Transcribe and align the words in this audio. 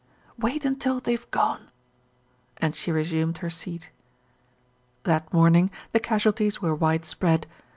"Wait 0.35 0.65
until 0.65 0.99
they've 0.99 1.29
gone," 1.29 1.69
and 2.57 2.75
she 2.75 2.91
resumed 2.91 3.37
her 3.37 3.51
seat. 3.51 3.91
That 5.03 5.31
morning 5.31 5.69
the 5.91 5.99
casualties 5.99 6.59
were 6.59 6.73
widespread. 6.73 7.45